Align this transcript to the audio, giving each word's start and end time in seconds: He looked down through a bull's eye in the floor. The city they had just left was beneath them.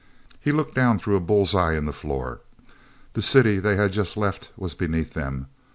He 0.39 0.51
looked 0.51 0.73
down 0.73 0.97
through 0.97 1.15
a 1.15 1.19
bull's 1.19 1.53
eye 1.53 1.75
in 1.75 1.85
the 1.85 1.93
floor. 1.93 2.39
The 3.13 3.21
city 3.21 3.59
they 3.59 3.75
had 3.75 3.91
just 3.93 4.17
left 4.17 4.49
was 4.57 4.73
beneath 4.73 5.13
them. 5.13 5.45